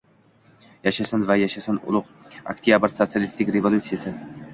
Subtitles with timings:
[0.85, 2.09] Yashasin va yashnasin, Ulug‘
[2.53, 4.15] Oktyabr sotsialistik revolyutsiyasi!»